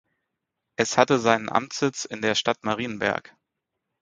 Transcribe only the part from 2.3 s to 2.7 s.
Stadt